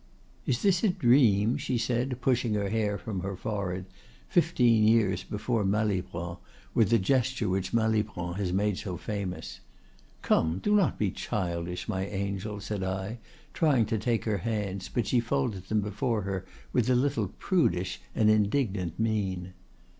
[0.47, 3.85] '—'Is this a dream?' said she, pushing her hair from her forehead,
[4.27, 6.37] fifteen years before Malibran,
[6.73, 12.59] with the gesture which Malibran has made so famous.—'Come, do not be childish, my angel,'
[12.59, 13.19] said I,
[13.53, 18.01] trying to take her hands; but she folded them before her with a little prudish
[18.15, 19.53] and indignant mein.